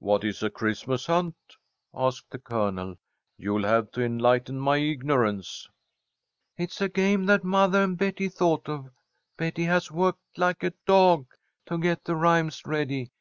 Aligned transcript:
"What 0.00 0.22
is 0.22 0.42
a 0.42 0.50
Christmas 0.50 1.06
hunt?" 1.06 1.34
asked 1.94 2.30
the 2.30 2.38
Colonel. 2.38 2.98
"You'll 3.38 3.64
have 3.64 3.90
to 3.92 4.02
enlighten 4.02 4.60
my 4.60 4.76
ignorance." 4.76 5.66
"It's 6.58 6.82
a 6.82 6.90
game 6.90 7.24
that 7.24 7.42
mothah 7.42 7.78
and 7.80 7.96
Betty 7.96 8.28
thought 8.28 8.68
of. 8.68 8.90
Betty 9.38 9.64
has 9.64 9.90
worked 9.90 10.36
like 10.36 10.62
a 10.62 10.74
dawg 10.86 11.24
to 11.64 11.78
get 11.78 12.04
the 12.04 12.16
rhymes 12.16 12.66
ready. 12.66 13.12